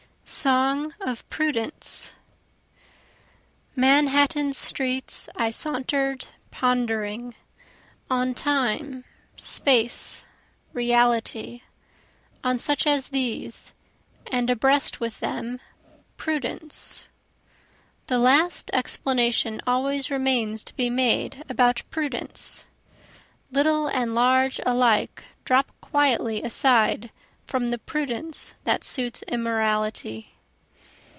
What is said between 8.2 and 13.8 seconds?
Time, Space, Reality on such as these,